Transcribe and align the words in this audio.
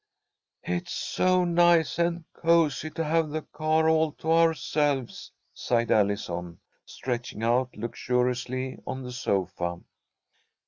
"It's 0.63 0.93
so 0.93 1.45
nice 1.45 1.99
and 1.99 2.23
cosy 2.33 2.89
to 2.89 3.03
have 3.03 3.29
the 3.29 3.43
car 3.43 3.87
all 3.87 4.13
to 4.13 4.31
ourselves," 4.31 5.31
sighed 5.53 5.91
Allison, 5.91 6.59
stretching 6.87 7.43
out 7.43 7.77
luxuriously 7.77 8.79
on 8.87 9.03
the 9.03 9.11
sofa. 9.11 9.79